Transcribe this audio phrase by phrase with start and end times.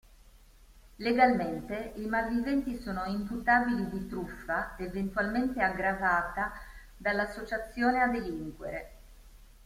[0.97, 6.53] Legalmente, i malviventi sono imputabili di truffa, eventualmente aggravata
[6.97, 8.91] dall'associazione a delinquere.